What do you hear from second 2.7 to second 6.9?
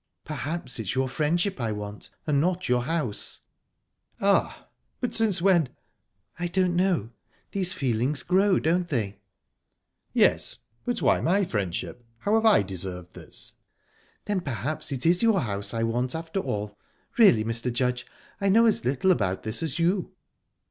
house." "Ah!...But since when..." "I don't